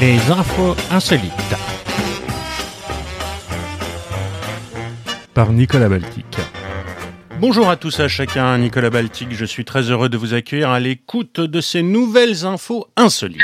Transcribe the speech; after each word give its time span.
Les 0.00 0.30
infos 0.30 0.76
insolites. 0.90 1.32
Par 5.32 5.52
Nicolas 5.52 5.88
Baltic. 5.88 6.26
Bonjour 7.40 7.68
à 7.68 7.76
tous 7.76 8.00
à 8.00 8.08
chacun, 8.08 8.56
Nicolas 8.58 8.90
Baltic, 8.90 9.28
je 9.32 9.44
suis 9.44 9.64
très 9.64 9.90
heureux 9.90 10.08
de 10.08 10.16
vous 10.16 10.32
accueillir 10.32 10.70
à 10.70 10.80
l'écoute 10.80 11.40
de 11.40 11.60
ces 11.60 11.82
nouvelles 11.82 12.46
infos 12.46 12.86
insolites. 12.96 13.40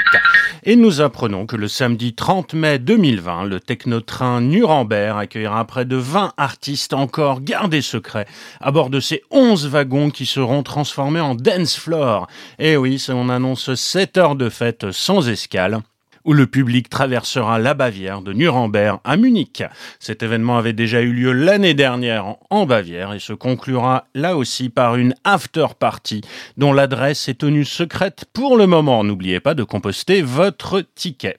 Et 0.65 0.77
nous 0.77 1.01
apprenons 1.01 1.47
que 1.47 1.57
le 1.57 1.67
samedi 1.67 2.15
30 2.15 2.55
mai 2.55 2.79
2020, 2.79 3.47
le 3.47 3.59
technotrain 3.59 4.41
Nuremberg 4.41 5.19
accueillera 5.19 5.65
près 5.65 5.85
de 5.85 5.97
20 5.97 6.35
artistes 6.37 6.95
encore 6.95 7.41
gardés 7.41 7.83
secrets 7.83 8.29
à 8.61 8.71
bord 8.71 8.89
de 8.89 9.01
ces 9.01 9.25
11 9.33 9.67
wagons 9.67 10.11
qui 10.11 10.25
seront 10.25 10.63
transformés 10.63 11.19
en 11.19 11.35
dance 11.35 11.77
floor. 11.77 12.29
Et 12.61 12.77
oui, 12.77 13.05
on 13.09 13.29
annonce 13.29 13.75
7 13.75 14.17
heures 14.19 14.37
de 14.37 14.49
fête 14.49 14.93
sans 14.93 15.29
escale 15.29 15.81
où 16.25 16.33
le 16.33 16.47
public 16.47 16.89
traversera 16.89 17.59
la 17.59 17.75
Bavière 17.75 18.23
de 18.23 18.33
Nuremberg 18.33 19.01
à 19.05 19.17
Munich. 19.17 19.63
Cet 19.99 20.23
événement 20.23 20.59
avait 20.59 20.73
déjà 20.73 21.01
eu 21.01 21.13
lieu 21.13 21.33
l'année 21.33 21.75
dernière 21.75 22.37
en 22.51 22.67
Bavière 22.67 23.13
et 23.13 23.19
se 23.19 23.33
conclura 23.33 24.07
là 24.15 24.37
aussi 24.37 24.69
par 24.69 24.97
une 24.97 25.15
after 25.25 25.67
party 25.79 26.23
dont 26.57 26.73
l'adresse 26.73 27.29
est 27.29 27.41
tenue 27.41 27.65
secrète 27.65 28.25
pour 28.33 28.57
le 28.57 28.67
moment. 28.67 29.05
N'oubliez 29.05 29.41
pas 29.41 29.55
de 29.55 29.65
composter 29.65 30.23
votre 30.23 30.85
ticket. 30.95 31.37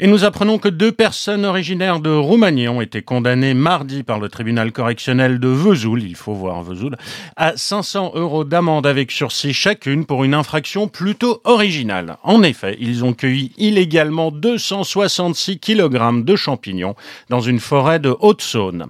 Et 0.00 0.06
nous 0.06 0.24
apprenons 0.24 0.58
que 0.58 0.68
deux 0.68 0.92
personnes 0.92 1.44
originaires 1.44 1.98
de 1.98 2.10
Roumanie 2.10 2.68
ont 2.68 2.80
été 2.80 3.02
condamnées 3.02 3.52
mardi 3.52 4.04
par 4.04 4.20
le 4.20 4.28
tribunal 4.28 4.70
correctionnel 4.70 5.40
de 5.40 5.48
Vesoul, 5.48 6.04
il 6.04 6.14
faut 6.14 6.34
voir 6.34 6.62
Vesoul, 6.62 6.96
à 7.34 7.56
500 7.56 8.12
euros 8.14 8.44
d'amende 8.44 8.86
avec 8.86 9.10
sursis 9.10 9.52
chacune 9.52 10.06
pour 10.06 10.22
une 10.22 10.34
infraction 10.34 10.86
plutôt 10.86 11.40
originale. 11.42 12.16
En 12.22 12.44
effet, 12.44 12.76
ils 12.78 13.04
ont 13.04 13.12
cueilli 13.12 13.50
illégalement 13.58 14.30
266 14.30 15.58
kg 15.58 16.24
de 16.24 16.36
champignons 16.36 16.94
dans 17.28 17.40
une 17.40 17.58
forêt 17.58 17.98
de 17.98 18.14
Haute-Saône. 18.20 18.86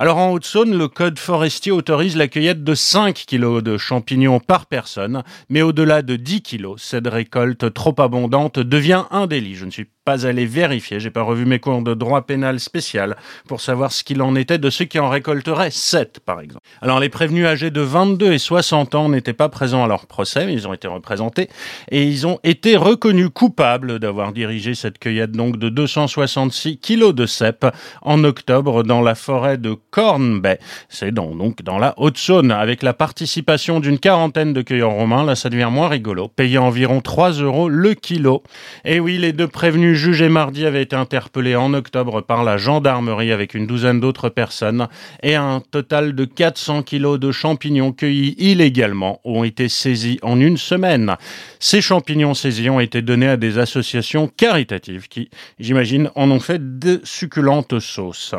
Alors 0.00 0.18
en 0.18 0.30
Haute-Saône, 0.30 0.78
le 0.78 0.86
code 0.86 1.18
forestier 1.18 1.72
autorise 1.72 2.16
la 2.16 2.28
cueillette 2.28 2.62
de 2.62 2.74
5 2.76 3.24
kg 3.26 3.60
de 3.60 3.76
champignons 3.76 4.38
par 4.38 4.66
personne, 4.66 5.24
mais 5.48 5.60
au-delà 5.60 6.02
de 6.02 6.14
10 6.14 6.42
kg, 6.42 6.74
cette 6.76 7.08
récolte 7.08 7.74
trop 7.74 7.96
abondante 7.98 8.60
devient 8.60 9.06
un 9.10 9.26
délit. 9.26 9.56
Je 9.56 9.64
ne 9.64 9.72
suis 9.72 9.88
pas 10.08 10.26
allé 10.26 10.46
vérifier, 10.46 11.00
j'ai 11.00 11.10
pas 11.10 11.20
revu 11.20 11.44
mes 11.44 11.58
cours 11.58 11.82
de 11.82 11.92
droit 11.92 12.22
pénal 12.22 12.60
spécial 12.60 13.14
pour 13.46 13.60
savoir 13.60 13.92
ce 13.92 14.02
qu'il 14.02 14.22
en 14.22 14.36
était 14.36 14.56
de 14.56 14.70
ceux 14.70 14.86
qui 14.86 14.98
en 14.98 15.10
récolteraient 15.10 15.70
7 15.70 16.20
par 16.24 16.40
exemple. 16.40 16.62
Alors 16.80 16.98
les 16.98 17.10
prévenus 17.10 17.44
âgés 17.44 17.70
de 17.70 17.82
22 17.82 18.32
et 18.32 18.38
60 18.38 18.94
ans 18.94 19.10
n'étaient 19.10 19.34
pas 19.34 19.50
présents 19.50 19.84
à 19.84 19.86
leur 19.86 20.06
procès, 20.06 20.46
mais 20.46 20.54
ils 20.54 20.66
ont 20.66 20.72
été 20.72 20.88
représentés 20.88 21.50
et 21.90 22.04
ils 22.04 22.26
ont 22.26 22.38
été 22.42 22.78
reconnus 22.78 23.28
coupables 23.34 23.98
d'avoir 23.98 24.32
dirigé 24.32 24.74
cette 24.74 24.98
cueillette 24.98 25.32
donc 25.32 25.58
de 25.58 25.68
266 25.68 26.78
kilos 26.78 27.14
de 27.14 27.26
cèpes 27.26 27.66
en 28.00 28.24
octobre 28.24 28.84
dans 28.84 29.02
la 29.02 29.14
forêt 29.14 29.58
de 29.58 29.76
Corn 29.90 30.40
Bay. 30.40 30.58
C'est 30.88 31.12
donc 31.12 31.60
dans 31.60 31.76
la 31.76 31.92
Haute-Saône 31.98 32.50
avec 32.50 32.82
la 32.82 32.94
participation 32.94 33.78
d'une 33.78 33.98
quarantaine 33.98 34.54
de 34.54 34.62
cueilleurs 34.62 34.92
romains, 34.92 35.24
là 35.24 35.34
ça 35.34 35.50
devient 35.50 35.68
moins 35.70 35.88
rigolo, 35.88 36.28
payant 36.28 36.64
environ 36.64 37.02
3 37.02 37.32
euros 37.32 37.68
le 37.68 37.92
kilo. 37.92 38.42
Et 38.86 39.00
oui, 39.00 39.18
les 39.18 39.34
deux 39.34 39.48
prévenus 39.48 39.97
jugé 39.98 40.30
mardi 40.30 40.64
avait 40.64 40.82
été 40.82 40.96
interpellé 40.96 41.54
en 41.54 41.74
octobre 41.74 42.22
par 42.22 42.44
la 42.44 42.56
gendarmerie 42.56 43.32
avec 43.32 43.52
une 43.52 43.66
douzaine 43.66 44.00
d'autres 44.00 44.30
personnes 44.30 44.88
et 45.22 45.34
un 45.34 45.60
total 45.60 46.14
de 46.14 46.24
400 46.24 46.82
kilos 46.84 47.20
de 47.20 47.30
champignons 47.30 47.92
cueillis 47.92 48.34
illégalement 48.38 49.20
ont 49.24 49.44
été 49.44 49.68
saisis 49.68 50.18
en 50.22 50.40
une 50.40 50.56
semaine. 50.56 51.16
Ces 51.60 51.82
champignons 51.82 52.32
saisis 52.32 52.70
ont 52.70 52.80
été 52.80 53.02
donnés 53.02 53.28
à 53.28 53.36
des 53.36 53.58
associations 53.58 54.28
caritatives 54.28 55.08
qui, 55.08 55.28
j'imagine, 55.58 56.10
en 56.14 56.30
ont 56.30 56.40
fait 56.40 56.78
de 56.78 57.00
succulentes 57.04 57.78
sauces. 57.78 58.34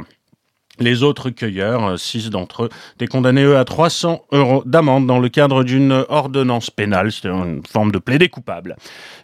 Les 0.80 1.04
autres 1.04 1.30
cueilleurs, 1.30 1.86
euh, 1.86 1.98
six 1.98 2.30
d'entre 2.30 2.64
eux, 2.64 2.70
étaient 2.96 3.08
condamnés 3.08 3.44
eux 3.44 3.58
à 3.58 3.66
300 3.66 4.26
euros 4.32 4.64
d'amende 4.66 5.08
dans 5.08 5.20
le 5.20 5.30
cadre 5.30 5.64
d'une 5.64 6.06
ordonnance 6.10 6.70
pénale. 6.70 7.12
C'était 7.12 7.30
une 7.30 7.62
forme 7.70 7.92
de 7.92 8.00
plaidé 8.00 8.30
coupable. 8.30 8.78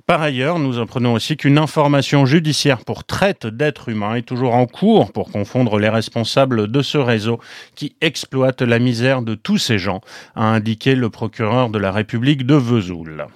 Par 0.06 0.22
ailleurs, 0.22 0.60
nous 0.60 0.80
apprenons 0.80 1.14
aussi 1.14 1.38
qu'une 1.38 1.58
information 1.58 2.26
judiciaire 2.26 2.84
pour 2.84 3.04
traite 3.04 3.48
d'êtres 3.48 3.90
humains 3.90 4.16
est 4.16 4.22
toujours 4.22 4.54
en 4.54 4.66
cours 4.66 5.12
pour 5.12 5.32
confondre 5.32 5.80
les 5.80 5.90
responsables 5.90 6.70
de 6.70 6.82
ce 6.82 6.98
réseau 6.98 7.40
qui 7.76 7.96
exploite 8.02 8.62
la 8.62 8.80
misère 8.80 9.22
de 9.22 9.36
tous 9.36 9.58
ces 9.58 9.78
gens, 9.78 10.02
a 10.36 10.44
indiqué 10.44 10.96
le 10.96 11.10
procureur 11.10 11.70
de 11.70 11.80
la 11.80 11.92
République 11.92 12.46
de 12.46 12.56
Vesoul. 12.56 13.28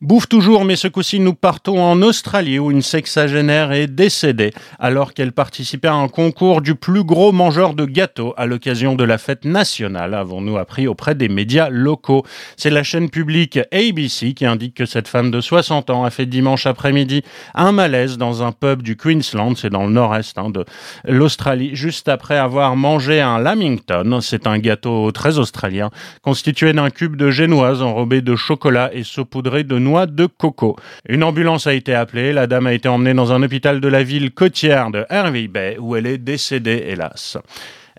Bouffe 0.00 0.28
toujours, 0.28 0.64
mais 0.64 0.76
ce 0.76 0.86
coup-ci 0.86 1.18
nous 1.18 1.34
partons 1.34 1.82
en 1.82 2.02
Australie 2.02 2.60
où 2.60 2.70
une 2.70 2.82
sexagénaire 2.82 3.72
est 3.72 3.88
décédée 3.88 4.52
alors 4.78 5.12
qu'elle 5.12 5.32
participait 5.32 5.88
à 5.88 5.94
un 5.94 6.06
concours 6.06 6.62
du 6.62 6.76
plus 6.76 7.02
gros 7.02 7.32
mangeur 7.32 7.74
de 7.74 7.84
gâteaux 7.84 8.32
à 8.36 8.46
l'occasion 8.46 8.94
de 8.94 9.02
la 9.02 9.18
fête 9.18 9.44
nationale, 9.44 10.14
avons-nous 10.14 10.56
appris 10.56 10.86
auprès 10.86 11.16
des 11.16 11.28
médias 11.28 11.68
locaux. 11.68 12.24
C'est 12.56 12.70
la 12.70 12.84
chaîne 12.84 13.10
publique 13.10 13.58
ABC 13.72 14.34
qui 14.34 14.46
indique 14.46 14.74
que 14.74 14.86
cette 14.86 15.08
femme 15.08 15.32
de 15.32 15.40
60 15.40 15.90
ans 15.90 16.04
a 16.04 16.10
fait 16.10 16.26
dimanche 16.26 16.66
après-midi 16.66 17.24
un 17.56 17.72
malaise 17.72 18.18
dans 18.18 18.44
un 18.44 18.52
pub 18.52 18.82
du 18.82 18.96
Queensland, 18.96 19.56
c'est 19.56 19.68
dans 19.68 19.86
le 19.86 19.92
nord-est 19.92 20.38
hein, 20.38 20.50
de 20.50 20.64
l'Australie, 21.08 21.74
juste 21.74 22.08
après 22.08 22.36
avoir 22.36 22.76
mangé 22.76 23.20
un 23.20 23.40
Lamington, 23.40 24.20
c'est 24.20 24.46
un 24.46 24.60
gâteau 24.60 25.10
très 25.10 25.38
australien, 25.38 25.90
constitué 26.22 26.72
d'un 26.72 26.90
cube 26.90 27.16
de 27.16 27.32
génoise 27.32 27.82
enrobé 27.82 28.20
de 28.20 28.36
chocolat 28.36 28.90
et 28.94 29.02
saupoudré 29.02 29.64
de 29.64 29.87
de 29.88 30.26
coco. 30.26 30.76
Une 31.08 31.24
ambulance 31.24 31.66
a 31.66 31.72
été 31.72 31.94
appelée, 31.94 32.32
la 32.32 32.46
dame 32.46 32.66
a 32.66 32.74
été 32.74 32.88
emmenée 32.88 33.14
dans 33.14 33.32
un 33.32 33.42
hôpital 33.42 33.80
de 33.80 33.88
la 33.88 34.02
ville 34.02 34.32
côtière 34.32 34.90
de 34.90 35.06
Hervey 35.08 35.48
Bay 35.48 35.76
où 35.78 35.96
elle 35.96 36.06
est 36.06 36.18
décédée 36.18 36.84
hélas. 36.88 37.38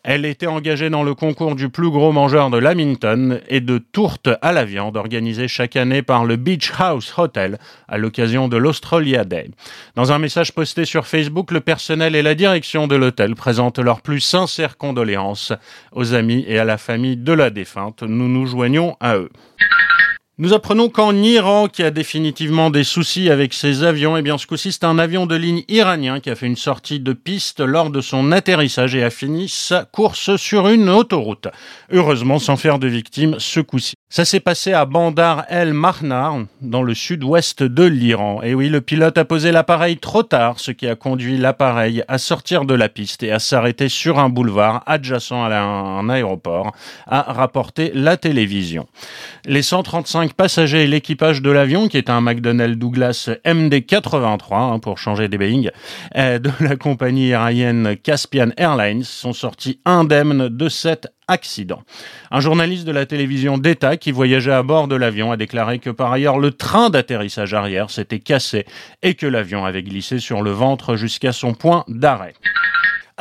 Elle 0.04 0.24
était 0.26 0.48
engagée 0.48 0.90
dans 0.90 1.04
le 1.04 1.14
concours 1.14 1.56
du 1.56 1.68
plus 1.68 1.90
gros 1.90 2.14
mangeur 2.14 2.50
de 2.50 2.58
Lamington 2.58 3.42
et 3.50 3.60
de 3.60 3.80
tourte 3.80 4.30
à 4.42 4.54
la 4.54 4.64
viande 4.64 4.96
organisé 4.96 5.48
chaque 5.48 5.76
année 5.76 6.02
par 6.02 6.24
le 6.26 6.38
Beach 6.38 6.72
House 6.78 7.14
Hotel 7.18 7.58
à 7.88 7.98
l'occasion 7.98 8.48
de 8.48 8.56
l'Australia 8.56 9.26
Day. 9.26 9.50
Dans 9.96 10.14
un 10.14 10.20
message 10.20 10.54
posté 10.54 10.86
sur 10.86 11.06
Facebook, 11.06 11.52
le 11.52 11.60
personnel 11.60 12.16
et 12.16 12.22
la 12.22 12.36
direction 12.36 12.88
de 12.88 12.96
l'hôtel 12.96 13.36
présentent 13.36 13.80
leurs 13.80 14.02
plus 14.02 14.22
sincères 14.22 14.78
condoléances 14.78 15.52
aux 15.92 16.14
amis 16.14 16.46
et 16.48 16.60
à 16.60 16.66
la 16.66 16.78
famille 16.78 17.18
de 17.18 17.34
la 17.34 17.50
défunte. 17.50 18.04
Nous 18.04 18.30
nous 18.30 18.46
joignons 18.46 18.96
à 19.02 19.18
eux. 19.18 19.30
Nous 20.42 20.54
apprenons 20.54 20.88
qu'en 20.88 21.14
Iran, 21.14 21.68
qui 21.68 21.84
a 21.84 21.92
définitivement 21.92 22.70
des 22.70 22.86
soucis 22.86 23.30
avec 23.30 23.54
ses 23.54 23.84
avions, 23.84 24.16
et 24.16 24.22
eh 24.22 24.24
bien 24.24 24.38
ce 24.38 24.48
coup-ci, 24.48 24.72
c'est 24.72 24.86
un 24.86 24.98
avion 24.98 25.26
de 25.26 25.36
ligne 25.36 25.64
iranien 25.68 26.22
qui 26.22 26.30
a 26.30 26.36
fait 26.36 26.46
une 26.46 26.56
sortie 26.56 27.02
de 27.02 27.12
piste 27.12 27.60
lors 27.60 27.90
de 27.90 28.00
son 28.00 28.32
atterrissage 28.32 28.96
et 28.96 29.04
a 29.04 29.10
fini 29.10 29.50
sa 29.50 29.84
course 29.84 30.38
sur 30.38 30.70
une 30.70 30.88
autoroute. 30.88 31.50
Heureusement, 31.92 32.40
sans 32.40 32.56
faire 32.56 32.80
de 32.80 32.88
victimes 32.88 33.36
ce 33.38 33.60
coup-ci. 33.60 33.96
Ça 34.12 34.26
s'est 34.26 34.40
passé 34.40 34.74
à 34.74 34.86
Bandar 34.86 35.46
el 35.50 35.74
Mahnar, 35.74 36.46
dans 36.62 36.82
le 36.84 36.96
sud-ouest 36.96 37.62
de 37.62 37.84
l'Iran. 37.84 38.42
Et 38.42 38.56
oui, 38.56 38.70
le 38.70 38.82
pilote 38.82 39.20
a 39.20 39.26
posé 39.26 39.52
l'appareil 39.52 39.98
trop 39.98 40.24
tard, 40.24 40.60
ce 40.60 40.72
qui 40.72 40.88
a 40.88 40.96
conduit 40.96 41.38
l'appareil 41.38 42.04
à 42.08 42.18
sortir 42.18 42.66
de 42.66 42.74
la 42.74 42.90
piste 42.90 43.22
et 43.24 43.32
à 43.32 43.40
s'arrêter 43.40 43.88
sur 43.88 44.18
un 44.18 44.30
boulevard 44.30 44.84
adjacent 44.88 45.44
à 45.44 45.62
un 45.62 46.10
aéroport, 46.10 46.72
a 47.06 47.22
rapporté 47.22 47.92
la 47.94 48.18
télévision. 48.18 48.88
Les 49.46 49.62
135 49.62 50.29
passagers 50.34 50.84
et 50.84 50.88
l'équipage 50.88 51.42
de 51.42 51.50
l'avion, 51.50 51.88
qui 51.88 51.98
est 51.98 52.10
un 52.10 52.22
McDonnell 52.22 52.78
Douglas 52.78 53.30
MD-83, 53.46 54.54
hein, 54.54 54.80
pour 54.80 54.98
changer 54.98 55.28
des 55.28 55.38
Boeing, 55.38 55.70
euh, 56.16 56.40
de 56.40 56.52
la 56.60 56.76
compagnie 56.76 57.34
aérienne 57.34 57.96
Caspian 58.02 58.50
Airlines, 58.58 59.04
sont 59.04 59.34
sortis 59.34 59.80
indemnes 59.86 60.50
de 60.50 60.70
cette 60.70 61.08
accident. 61.28 61.84
Un 62.32 62.40
journaliste 62.40 62.86
de 62.86 62.92
la 62.92 63.06
télévision 63.06 63.58
d'État 63.58 63.98
qui 63.98 64.12
voyageait 64.12 64.52
à 64.52 64.64
bord 64.64 64.88
de 64.88 64.96
l'avion 64.96 65.32
a 65.32 65.38
déclaré 65.38 65.80
que 65.80 65.90
par 65.90 66.12
ailleurs 66.12 66.40
le 66.40 66.52
train 66.52 66.90
d'atterrissage 66.90 67.54
arrière 67.54 67.90
s'était 67.90 68.20
cassé 68.20 68.66
et 69.04 69.14
que 69.14 69.28
l'avion 69.28 69.66
avait 69.66 69.84
glissé 69.84 70.20
sur 70.20 70.42
le 70.42 70.52
ventre 70.52 70.96
jusqu'à 70.96 71.32
son 71.32 71.54
point 71.54 71.86
d'arrêt. 71.88 72.34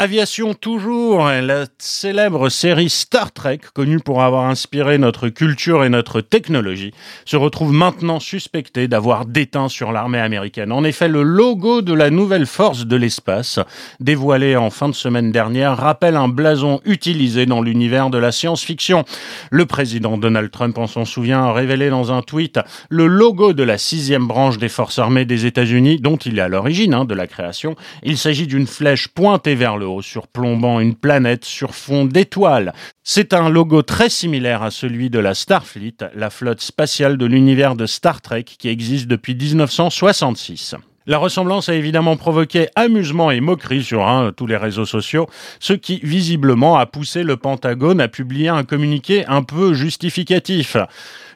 Aviation 0.01 0.55
toujours, 0.55 1.25
la 1.25 1.67
célèbre 1.79 2.51
série 2.51 2.89
Star 2.89 3.33
Trek, 3.33 3.59
connue 3.75 3.99
pour 3.99 4.23
avoir 4.23 4.45
inspiré 4.45 4.97
notre 4.97 5.29
culture 5.29 5.83
et 5.83 5.89
notre 5.89 6.21
technologie, 6.21 6.95
se 7.25 7.37
retrouve 7.37 7.73
maintenant 7.73 8.21
suspectée 8.21 8.87
d'avoir 8.87 9.27
déteint 9.27 9.69
sur 9.69 9.91
l'armée 9.91 10.21
américaine. 10.21 10.71
En 10.71 10.85
effet, 10.85 11.09
le 11.09 11.25
logo 11.25 11.83
de 11.83 11.93
la 11.93 12.11
nouvelle 12.11 12.47
force 12.47 12.87
de 12.87 12.95
l'espace, 12.95 13.59
dévoilé 13.99 14.55
en 14.55 14.71
fin 14.71 14.89
de 14.89 14.95
semaine 14.95 15.33
dernière, 15.33 15.77
rappelle 15.77 16.15
un 16.15 16.29
blason 16.29 16.81
utilisé 16.85 17.45
dans 17.47 17.61
l'univers 17.61 18.09
de 18.09 18.19
la 18.19 18.31
science-fiction. 18.31 19.05
Le 19.51 19.67
président 19.67 20.17
Donald 20.17 20.53
Trump, 20.53 20.79
en 20.79 20.87
s'en 20.87 21.07
souvient, 21.07 21.43
a 21.43 21.53
révélé 21.53 21.91
dans 21.91 22.13
un 22.13 22.23
tweet 22.23 22.61
le 22.89 23.09
logo 23.09 23.53
de 23.53 23.65
la 23.65 23.79
sixième 23.79 24.29
branche 24.29 24.59
des 24.59 24.69
forces 24.69 25.01
armées 25.01 25.25
des 25.25 25.45
États-Unis, 25.45 25.99
dont 25.99 26.19
il 26.19 26.39
est 26.39 26.43
à 26.43 26.49
l'origine 26.49 26.95
hein, 26.95 27.05
de 27.05 27.15
la 27.15 27.27
création. 27.27 27.75
Il 28.05 28.17
s'agit 28.17 28.47
d'une 28.47 28.69
flèche 28.69 29.09
pointée 29.09 29.57
vers 29.57 29.77
le 29.77 29.88
surplombant 30.03 30.81
une 30.81 30.95
planète 30.95 31.45
sur 31.45 31.75
fond 31.75 32.05
d'étoiles. 32.05 32.73
C'est 33.03 33.33
un 33.33 33.49
logo 33.49 33.83
très 33.83 34.09
similaire 34.09 34.63
à 34.63 34.71
celui 34.71 35.11
de 35.11 35.19
la 35.19 35.35
Starfleet, 35.35 35.97
la 36.15 36.31
flotte 36.31 36.61
spatiale 36.61 37.17
de 37.17 37.27
l'univers 37.27 37.75
de 37.75 37.87
Star 37.87 38.21
Trek 38.21 38.45
qui 38.45 38.69
existe 38.69 39.07
depuis 39.07 39.35
1966. 39.35 40.75
La 41.09 41.17
ressemblance 41.17 41.71
a 41.71 41.75
évidemment 41.75 42.19
provoqué 42.19 42.69
amusement 42.77 43.31
et 43.31 43.41
moquerie 43.41 43.83
sur 43.83 44.07
hein, 44.07 44.31
tous 44.37 44.47
les 44.47 44.59
réseaux 44.59 44.85
sociaux, 44.85 45.27
ce 45.59 45.73
qui 45.73 46.01
visiblement 46.03 46.77
a 46.77 46.85
poussé 46.85 47.23
le 47.23 47.39
Pentagone 47.39 48.03
à 48.03 48.09
publier 48.09 48.49
un 48.49 48.63
communiqué 48.63 49.25
un 49.25 49.43
peu 49.43 49.73
justificatif. 49.73 50.77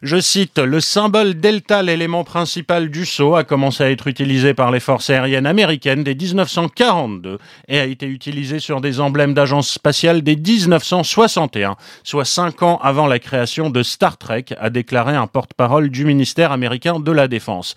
Je 0.03 0.21
cite, 0.21 0.59
le 0.59 0.81
symbole 0.81 1.41
delta, 1.41 1.83
l'élément 1.83 2.23
principal 2.23 2.91
du 2.91 3.07
saut, 3.07 3.35
a 3.35 3.45
commencé 3.45 3.83
à 3.83 3.91
être 3.91 4.09
utilisé 4.09 4.53
par 4.53 4.71
les 4.73 4.81
forces 4.81 5.09
aériennes 5.09 5.47
américaines 5.47 6.05
dès 6.05 6.17
1942 6.17 7.39
et 7.69 7.79
a 7.79 7.85
été 7.85 8.05
utilisé 8.05 8.59
sur 8.59 8.83
des 8.83 9.01
emblèmes 9.01 9.33
d'agences 9.33 9.71
spatiales 9.71 10.21
dès 10.21 10.37
1961, 10.37 11.77
soit 12.05 12.27
cinq 12.27 12.63
ans 12.63 12.79
avant 12.83 13.07
la 13.07 13.19
création 13.19 13.71
de 13.71 13.83
Star 13.83 14.19
Trek, 14.19 14.45
a 14.61 14.69
déclaré 14.69 15.17
un 15.17 15.29
porte-parole 15.29 15.89
du 15.89 16.05
ministère 16.05 16.53
américain 16.53 17.01
de 17.01 17.13
la 17.13 17.27
Défense. 17.27 17.75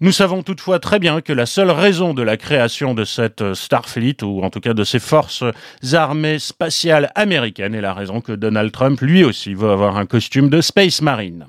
Nous 0.00 0.12
savons 0.12 0.44
toutefois 0.44 0.78
très 0.78 1.00
bien 1.00 1.20
que 1.20 1.32
la 1.32 1.44
seule 1.44 1.72
raison 1.72 2.14
de 2.14 2.22
la 2.22 2.36
création 2.36 2.94
de 2.94 3.04
cette 3.04 3.42
euh, 3.42 3.54
Starfleet, 3.54 4.22
ou 4.22 4.44
en 4.44 4.50
tout 4.50 4.60
cas 4.60 4.72
de 4.72 4.84
ces 4.84 5.00
forces 5.00 5.42
armées 5.92 6.38
spatiales 6.38 7.10
américaines, 7.16 7.74
est 7.74 7.80
la 7.80 7.94
raison 7.94 8.20
que 8.20 8.30
Donald 8.30 8.70
Trump, 8.70 9.00
lui 9.00 9.24
aussi, 9.24 9.54
veut 9.54 9.70
avoir 9.70 9.96
un 9.96 10.06
costume 10.06 10.50
de 10.50 10.60
Space 10.60 11.02
Marine. 11.02 11.46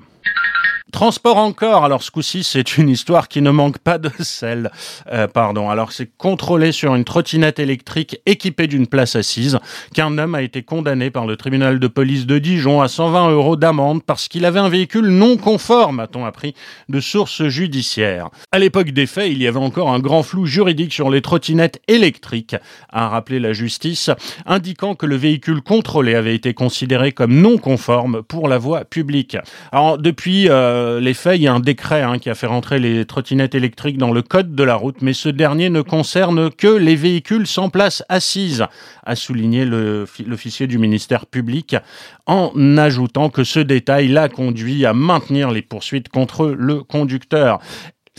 Transport 0.92 1.36
encore. 1.36 1.84
Alors 1.84 2.02
ce 2.02 2.10
coup-ci, 2.10 2.42
c'est 2.42 2.76
une 2.76 2.88
histoire 2.88 3.28
qui 3.28 3.42
ne 3.42 3.50
manque 3.50 3.78
pas 3.78 3.98
de 3.98 4.10
sel. 4.20 4.70
Euh, 5.12 5.26
pardon. 5.28 5.70
Alors 5.70 5.92
c'est 5.92 6.10
contrôlé 6.16 6.72
sur 6.72 6.94
une 6.94 7.04
trottinette 7.04 7.58
électrique 7.58 8.20
équipée 8.26 8.66
d'une 8.66 8.86
place 8.86 9.16
assise 9.16 9.58
qu'un 9.94 10.18
homme 10.18 10.34
a 10.34 10.42
été 10.42 10.62
condamné 10.62 11.10
par 11.10 11.26
le 11.26 11.36
tribunal 11.36 11.78
de 11.78 11.86
police 11.86 12.26
de 12.26 12.38
Dijon 12.38 12.80
à 12.80 12.88
120 12.88 13.30
euros 13.30 13.56
d'amende 13.56 14.02
parce 14.04 14.28
qu'il 14.28 14.44
avait 14.44 14.60
un 14.60 14.68
véhicule 14.68 15.08
non 15.08 15.36
conforme, 15.36 16.00
a-t-on 16.00 16.24
appris, 16.24 16.54
de 16.88 17.00
sources 17.00 17.46
judiciaires. 17.48 18.28
À 18.52 18.58
l'époque 18.58 18.90
des 18.90 19.06
faits, 19.06 19.30
il 19.30 19.42
y 19.42 19.46
avait 19.46 19.58
encore 19.58 19.90
un 19.90 20.00
grand 20.00 20.22
flou 20.22 20.46
juridique 20.46 20.92
sur 20.92 21.10
les 21.10 21.22
trottinettes 21.22 21.80
électriques, 21.88 22.56
a 22.90 23.08
rappelé 23.08 23.38
la 23.38 23.52
justice, 23.52 24.10
indiquant 24.46 24.94
que 24.94 25.06
le 25.06 25.16
véhicule 25.16 25.62
contrôlé 25.62 26.14
avait 26.14 26.34
été 26.34 26.54
considéré 26.54 27.12
comme 27.12 27.40
non 27.40 27.58
conforme 27.58 28.22
pour 28.22 28.48
la 28.48 28.58
voie 28.58 28.84
publique. 28.84 29.36
Alors 29.72 29.98
depuis 29.98 30.48
euh, 30.48 30.79
les 31.00 31.14
faits, 31.14 31.36
il 31.36 31.42
y 31.42 31.48
a 31.48 31.54
un 31.54 31.60
décret 31.60 32.02
hein, 32.02 32.18
qui 32.18 32.30
a 32.30 32.34
fait 32.34 32.46
rentrer 32.46 32.78
les 32.78 33.04
trottinettes 33.04 33.54
électriques 33.54 33.98
dans 33.98 34.12
le 34.12 34.22
code 34.22 34.54
de 34.54 34.62
la 34.62 34.74
route, 34.74 35.02
mais 35.02 35.12
ce 35.12 35.28
dernier 35.28 35.70
ne 35.70 35.82
concerne 35.82 36.50
que 36.50 36.68
les 36.68 36.96
véhicules 36.96 37.46
sans 37.46 37.70
place 37.70 38.02
assise, 38.08 38.66
a 39.04 39.16
souligné 39.16 39.64
l'officier 39.64 40.66
du 40.66 40.78
ministère 40.78 41.26
public, 41.26 41.76
en 42.26 42.52
ajoutant 42.76 43.30
que 43.30 43.44
ce 43.44 43.60
détail 43.60 44.08
l'a 44.08 44.28
conduit 44.28 44.86
à 44.86 44.92
maintenir 44.92 45.50
les 45.50 45.62
poursuites 45.62 46.08
contre 46.08 46.46
le 46.46 46.82
conducteur. 46.82 47.60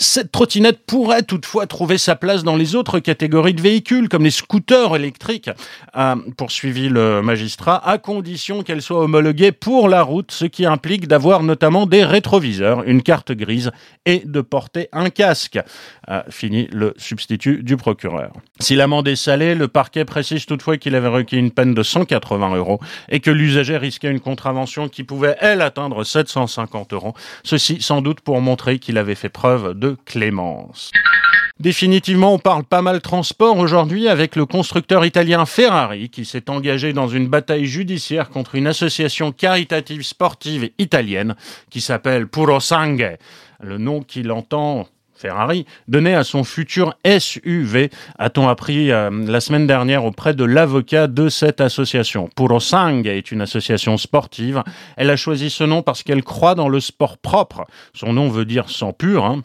Cette 0.01 0.31
trottinette 0.31 0.83
pourrait 0.87 1.21
toutefois 1.21 1.67
trouver 1.67 1.99
sa 1.99 2.15
place 2.15 2.43
dans 2.43 2.55
les 2.55 2.73
autres 2.73 2.97
catégories 2.97 3.53
de 3.53 3.61
véhicules, 3.61 4.09
comme 4.09 4.23
les 4.23 4.31
scooters 4.31 4.95
électriques, 4.95 5.51
a 5.93 6.15
poursuivi 6.37 6.89
le 6.89 7.21
magistrat, 7.21 7.87
à 7.87 7.99
condition 7.99 8.63
qu'elle 8.63 8.81
soit 8.81 8.99
homologuée 8.99 9.51
pour 9.51 9.89
la 9.89 10.01
route, 10.01 10.31
ce 10.31 10.45
qui 10.45 10.65
implique 10.65 11.07
d'avoir 11.07 11.43
notamment 11.43 11.85
des 11.85 12.03
rétroviseurs, 12.03 12.81
une 12.87 13.03
carte 13.03 13.31
grise 13.31 13.69
et 14.07 14.23
de 14.25 14.41
porter 14.41 14.89
un 14.91 15.11
casque, 15.11 15.59
a 16.07 16.23
fini 16.31 16.67
le 16.71 16.95
substitut 16.97 17.61
du 17.61 17.77
procureur. 17.77 18.33
Si 18.59 18.73
l'amende 18.73 19.07
est 19.07 19.15
salée, 19.15 19.53
le 19.53 19.67
parquet 19.67 20.03
précise 20.03 20.47
toutefois 20.47 20.77
qu'il 20.77 20.95
avait 20.95 21.09
requis 21.09 21.37
une 21.37 21.51
peine 21.51 21.75
de 21.75 21.83
180 21.83 22.55
euros 22.55 22.79
et 23.09 23.19
que 23.19 23.29
l'usager 23.29 23.77
risquait 23.77 24.09
une 24.09 24.19
contravention 24.19 24.89
qui 24.89 25.03
pouvait, 25.03 25.35
elle, 25.39 25.61
atteindre 25.61 26.03
750 26.03 26.93
euros. 26.93 27.13
Ceci 27.43 27.83
sans 27.83 28.01
doute 28.01 28.21
pour 28.21 28.41
montrer 28.41 28.79
qu'il 28.79 28.97
avait 28.97 29.13
fait 29.13 29.29
preuve 29.29 29.77
de 29.77 29.90
clémence. 30.05 30.91
Définitivement, 31.61 32.33
on 32.33 32.39
parle 32.39 32.63
pas 32.63 32.81
mal 32.81 33.01
transport 33.01 33.57
aujourd'hui 33.59 34.07
avec 34.07 34.35
le 34.35 34.47
constructeur 34.47 35.05
italien 35.05 35.45
Ferrari 35.45 36.09
qui 36.09 36.25
s'est 36.25 36.49
engagé 36.49 36.91
dans 36.91 37.07
une 37.07 37.27
bataille 37.27 37.67
judiciaire 37.67 38.29
contre 38.29 38.55
une 38.55 38.65
association 38.65 39.31
caritative 39.31 40.01
sportive 40.01 40.71
italienne 40.79 41.35
qui 41.69 41.79
s'appelle 41.79 42.27
Puro 42.27 42.59
Sangue. 42.59 43.15
Le 43.61 43.77
nom 43.77 44.01
qu'il 44.01 44.31
entend 44.31 44.87
Ferrari, 45.13 45.67
donné 45.87 46.15
à 46.15 46.23
son 46.23 46.43
futur 46.43 46.95
SUV, 47.05 47.91
a-t-on 48.17 48.47
appris 48.47 48.91
euh, 48.91 49.11
la 49.27 49.39
semaine 49.39 49.67
dernière 49.67 50.03
auprès 50.03 50.33
de 50.33 50.43
l'avocat 50.43 51.05
de 51.05 51.29
cette 51.29 51.61
association. 51.61 52.27
Puro 52.35 52.59
Sangue 52.59 53.05
est 53.05 53.31
une 53.31 53.41
association 53.41 53.97
sportive. 53.97 54.63
Elle 54.97 55.11
a 55.11 55.15
choisi 55.15 55.51
ce 55.51 55.63
nom 55.63 55.83
parce 55.83 56.01
qu'elle 56.01 56.23
croit 56.23 56.55
dans 56.55 56.69
le 56.69 56.79
sport 56.79 57.19
propre. 57.19 57.67
Son 57.93 58.13
nom 58.13 58.29
veut 58.29 58.45
dire 58.45 58.67
sang 58.71 58.93
pur. 58.93 59.25
Hein 59.25 59.43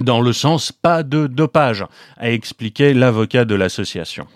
dans 0.00 0.20
le 0.20 0.32
sens 0.32 0.72
pas 0.72 1.02
de 1.02 1.26
dopage, 1.26 1.84
a 2.16 2.30
expliqué 2.30 2.94
l'avocat 2.94 3.44
de 3.44 3.54
l'association. 3.54 4.26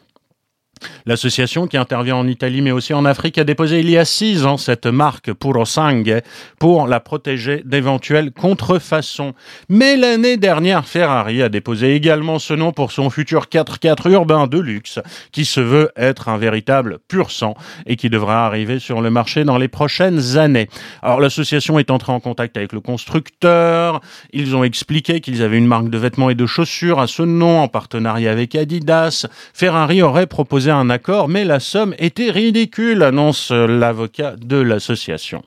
L'association 1.07 1.67
qui 1.67 1.77
intervient 1.77 2.17
en 2.17 2.27
Italie 2.27 2.63
mais 2.63 2.71
aussi 2.71 2.95
en 2.95 3.05
Afrique 3.05 3.39
a 3.39 3.45
déposé 3.45 3.81
il 3.81 3.91
y 3.91 3.99
a 3.99 4.05
six 4.05 4.47
ans 4.47 4.57
cette 4.57 4.87
marque 4.87 5.33
Puro 5.33 5.65
Sangue 5.65 6.21
pour 6.59 6.87
la 6.87 7.01
protéger 7.01 7.63
d'éventuelles 7.65 8.33
contrefaçons. 8.33 9.35
Mais 9.69 9.97
l'année 9.97 10.37
dernière, 10.37 10.87
Ferrari 10.87 11.43
a 11.43 11.49
déposé 11.49 11.95
également 11.95 12.39
ce 12.39 12.55
nom 12.55 12.73
pour 12.73 12.93
son 12.93 13.11
futur 13.11 13.47
4x4 13.47 14.11
urbain 14.11 14.47
de 14.47 14.59
luxe 14.59 14.99
qui 15.33 15.45
se 15.45 15.61
veut 15.61 15.91
être 15.97 16.29
un 16.29 16.39
véritable 16.39 16.99
pur 17.09 17.31
sang 17.31 17.55
et 17.87 17.97
qui 17.97 18.11
devra 18.11 18.47
arriver 18.47 18.79
sur 18.79 19.01
le 19.01 19.11
marché 19.11 19.45
dans 19.45 19.59
les 19.59 19.69
prochaines 19.69 20.37
années. 20.37 20.69
Alors 21.03 21.21
l'association 21.21 21.79
est 21.79 21.91
entrée 21.91 22.13
en 22.13 22.21
contact 22.21 22.57
avec 22.57 22.73
le 22.73 22.81
constructeur, 22.81 24.01
ils 24.33 24.57
ont 24.57 24.65
expliqué 24.65 25.21
qu'ils 25.21 25.43
avaient 25.43 25.59
une 25.59 25.67
marque 25.67 25.91
de 25.91 25.99
vêtements 25.99 26.31
et 26.31 26.35
de 26.35 26.47
chaussures 26.47 27.01
à 27.01 27.07
ce 27.07 27.23
nom 27.23 27.61
en 27.61 27.69
partenariat 27.69 28.31
avec 28.31 28.55
Adidas. 28.55 29.27
Ferrari 29.55 30.03
aurait 30.03 30.27
proposé 30.27 30.71
un 30.77 30.91
accord, 30.91 31.29
mais 31.29 31.45
la 31.45 31.61
somme 31.61 31.95
était 31.99 32.31
ridicule, 32.31 33.03
annonce 33.03 33.51
l'avocat 33.51 34.37
de 34.37 34.57
l'association. 34.57 35.43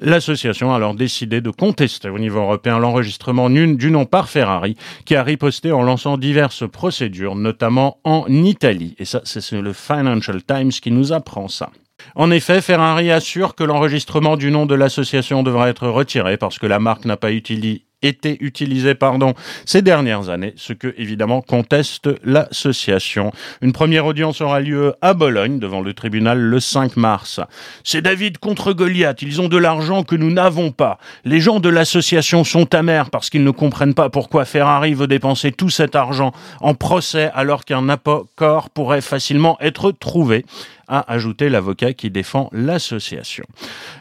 L'association 0.00 0.72
a 0.72 0.76
alors 0.76 0.94
décidé 0.94 1.40
de 1.40 1.50
contester 1.50 2.10
au 2.10 2.18
niveau 2.18 2.40
européen 2.40 2.78
l'enregistrement 2.78 3.48
du 3.48 3.90
nom 3.90 4.04
par 4.04 4.28
Ferrari, 4.28 4.76
qui 5.06 5.16
a 5.16 5.22
riposté 5.22 5.72
en 5.72 5.82
lançant 5.82 6.18
diverses 6.18 6.68
procédures, 6.68 7.34
notamment 7.34 7.98
en 8.04 8.26
Italie. 8.28 8.94
Et 8.98 9.06
ça, 9.06 9.22
c'est 9.24 9.52
le 9.52 9.72
Financial 9.72 10.42
Times 10.42 10.70
qui 10.70 10.90
nous 10.90 11.12
apprend 11.12 11.48
ça. 11.48 11.70
En 12.14 12.30
effet, 12.30 12.60
Ferrari 12.60 13.10
assure 13.10 13.54
que 13.54 13.64
l'enregistrement 13.64 14.36
du 14.36 14.50
nom 14.50 14.66
de 14.66 14.74
l'association 14.74 15.42
devra 15.42 15.70
être 15.70 15.88
retiré 15.88 16.36
parce 16.36 16.58
que 16.58 16.66
la 16.66 16.78
marque 16.78 17.06
n'a 17.06 17.16
pas 17.16 17.32
utilisé 17.32 17.86
été 18.08 18.36
utilisé 18.40 18.94
pardon, 18.94 19.34
ces 19.64 19.82
dernières 19.82 20.28
années, 20.28 20.54
ce 20.56 20.72
que 20.72 20.94
évidemment 20.96 21.40
conteste 21.40 22.08
l'association. 22.24 23.32
Une 23.62 23.72
première 23.72 24.06
audience 24.06 24.40
aura 24.40 24.60
lieu 24.60 24.94
à 25.02 25.14
Bologne 25.14 25.58
devant 25.58 25.80
le 25.80 25.94
tribunal 25.94 26.38
le 26.38 26.60
5 26.60 26.96
mars. 26.96 27.40
C'est 27.84 28.02
David 28.02 28.38
contre 28.38 28.72
Goliath, 28.72 29.22
ils 29.22 29.40
ont 29.40 29.48
de 29.48 29.56
l'argent 29.56 30.02
que 30.02 30.16
nous 30.16 30.30
n'avons 30.30 30.70
pas. 30.70 30.98
Les 31.24 31.40
gens 31.40 31.60
de 31.60 31.68
l'association 31.68 32.44
sont 32.44 32.74
amers 32.74 33.10
parce 33.10 33.30
qu'ils 33.30 33.44
ne 33.44 33.50
comprennent 33.50 33.94
pas 33.94 34.10
pourquoi 34.10 34.44
Ferrari 34.44 34.94
veut 34.94 35.06
dépenser 35.06 35.52
tout 35.52 35.70
cet 35.70 35.96
argent 35.96 36.32
en 36.60 36.74
procès 36.74 37.30
alors 37.34 37.64
qu'un 37.64 37.88
accord 37.88 38.70
pourrait 38.70 39.00
facilement 39.00 39.56
être 39.60 39.92
trouvé 39.92 40.44
a 40.88 41.12
ajouté 41.12 41.48
l'avocat 41.48 41.92
qui 41.92 42.10
défend 42.10 42.48
l'association. 42.52 43.44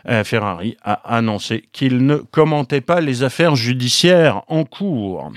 Euh, 0.08 0.24
Ferrari 0.24 0.78
a 0.84 0.94
annoncé 1.16 1.66
qu'il 1.72 2.06
ne 2.06 2.16
commentait 2.18 2.82
pas 2.82 3.02
les 3.02 3.24
affaires 3.24 3.56
judiciaires 3.56 4.42
en 4.48 4.64
cours. 4.64 5.32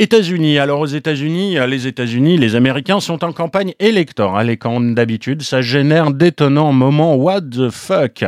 États-Unis. 0.00 0.58
Alors 0.58 0.80
aux 0.80 0.86
États-Unis, 0.86 1.58
les 1.68 1.86
États-Unis, 1.86 2.38
les 2.38 2.56
Américains 2.56 3.00
sont 3.00 3.22
en 3.22 3.32
campagne 3.32 3.74
électorale 3.78 4.48
et 4.48 4.56
comme 4.56 4.94
d'habitude, 4.94 5.42
ça 5.42 5.60
génère 5.60 6.10
d'étonnants 6.10 6.72
moments 6.72 7.16
what 7.16 7.42
the 7.42 7.68
fuck? 7.68 8.24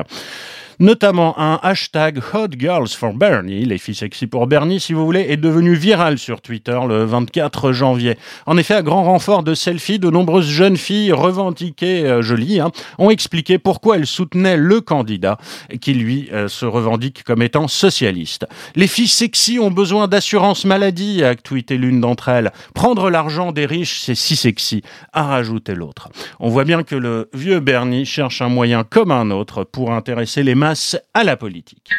Notamment 0.79 1.39
un 1.39 1.59
hashtag 1.63 2.21
Hot 2.33 2.49
Girls 2.59 2.89
for 2.89 3.15
Bernie, 3.15 3.65
les 3.65 3.79
filles 3.79 3.95
sexy 3.95 4.27
pour 4.27 4.47
Bernie 4.47 4.81
si 4.81 4.93
vous 4.93 5.05
voulez, 5.05 5.27
est 5.29 5.37
devenu 5.37 5.75
viral 5.75 6.19
sur 6.19 6.41
Twitter 6.41 6.79
le 6.89 7.05
24 7.05 7.73
janvier. 7.73 8.17
En 8.47 8.57
effet, 8.57 8.75
à 8.75 8.83
grand 8.83 9.05
renfort 9.05 9.43
de 9.43 9.55
selfies, 9.55 9.99
de 9.99 10.11
nombreuses 10.11 10.49
jeunes 10.49 10.77
filles 10.77 11.13
revendiquées, 11.13 12.05
euh, 12.07 12.23
jolies, 12.23 12.61
hein, 12.61 12.71
ont 12.99 13.11
expliqué 13.11 13.59
pourquoi 13.59 13.97
elles 13.97 14.07
soutenaient 14.07 14.57
le 14.57 14.81
candidat 14.81 15.39
qui 15.81 15.95
lui 15.95 16.29
euh, 16.33 16.49
se 16.49 16.67
revendique 16.67 17.25
comme 17.25 17.43
étant 17.43 17.69
socialiste. 17.69 18.47
Les 18.75 18.87
filles 18.87 19.09
sexy 19.09 19.59
ont 19.59 19.71
besoin 19.71 20.09
d'assurance 20.09 20.65
maladie, 20.65 21.25
a 21.25 21.35
tweeté 21.35 21.77
l'une 21.77 22.01
d'entre 22.01 22.29
elles. 22.29 22.53
Prendre 22.75 23.11
l'argent 23.11 23.53
des 23.53 23.67
riches, 23.67 24.01
c'est 24.01 24.15
si 24.15 24.37
sexy, 24.37 24.83
a 25.13 25.25
rajouté 25.25 25.75
l'autre. 25.75 26.09
On 26.41 26.49
voit 26.49 26.65
bien 26.65 26.83
que 26.83 26.95
le 26.95 27.29
vieux 27.33 27.61
Bernie 27.61 28.07
cherche 28.07 28.43
un 28.43 28.49
moyen 28.49 28.85
comme 28.85 29.11
un 29.11 29.31
autre 29.31 29.65
pour 29.65 29.93
intéresser 29.93 30.43
les 30.43 30.55
masses 30.63 30.97
à 31.13 31.25
la 31.25 31.37
politique. 31.37 31.91